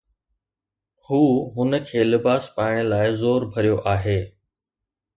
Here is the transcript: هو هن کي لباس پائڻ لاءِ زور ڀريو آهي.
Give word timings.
هو 1.05 1.25
هن 1.55 1.79
کي 1.89 1.99
لباس 2.11 2.43
پائڻ 2.55 2.75
لاءِ 2.91 3.07
زور 3.23 3.41
ڀريو 3.53 3.77
آهي. 3.95 4.21